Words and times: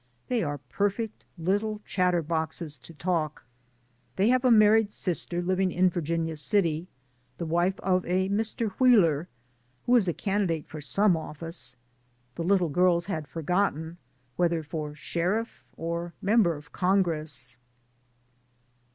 They 0.29 0.41
are 0.41 0.57
perfect 0.57 1.25
little 1.37 1.79
chatterboxes 1.85 2.75
to 2.81 2.91
talk. 2.91 3.45
They 4.15 4.29
have 4.29 4.43
a 4.43 4.49
married 4.49 4.91
sister 4.93 5.43
living 5.43 5.71
in 5.71 5.91
Virginia 5.91 6.37
City, 6.37 6.87
the 7.37 7.45
wife 7.45 7.79
of 7.81 8.03
a 8.07 8.27
Mr. 8.29 8.71
Wheeler, 8.79 9.27
who 9.85 9.95
is 9.95 10.07
a 10.07 10.13
candi 10.15 10.47
date 10.47 10.67
for 10.67 10.81
some 10.81 11.15
office. 11.15 11.75
The 12.33 12.43
little 12.43 12.69
girls 12.69 13.05
had 13.05 13.27
forgotten 13.27 13.97
whether 14.37 14.63
for 14.63 14.93
sherifif 14.93 15.61
or 15.77 16.15
Member 16.19 16.55
of 16.55 16.71
Congress. 16.71 17.59